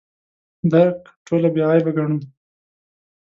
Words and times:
درک 0.71 0.99
ټوله 1.25 1.49
بې 1.53 1.61
عیبه 1.69 1.91
ګڼو. 1.97 2.17